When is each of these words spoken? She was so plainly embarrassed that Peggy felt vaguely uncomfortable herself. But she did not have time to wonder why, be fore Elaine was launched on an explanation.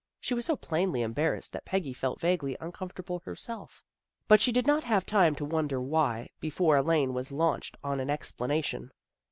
She 0.19 0.33
was 0.33 0.47
so 0.47 0.55
plainly 0.55 1.03
embarrassed 1.03 1.53
that 1.53 1.63
Peggy 1.63 1.93
felt 1.93 2.19
vaguely 2.19 2.57
uncomfortable 2.59 3.19
herself. 3.19 3.83
But 4.27 4.41
she 4.41 4.51
did 4.51 4.65
not 4.65 4.83
have 4.83 5.05
time 5.05 5.35
to 5.35 5.45
wonder 5.45 5.79
why, 5.79 6.31
be 6.39 6.49
fore 6.49 6.75
Elaine 6.75 7.13
was 7.13 7.31
launched 7.31 7.77
on 7.83 7.99
an 7.99 8.09
explanation. 8.09 8.93